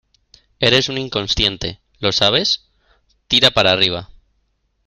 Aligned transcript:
eres 0.59 0.89
un 0.89 0.97
inconsciente,¿ 0.97 1.79
lo 1.99 2.11
sabes? 2.11 2.65
tira 3.27 3.51
para 3.51 3.69
arriba. 3.69 4.09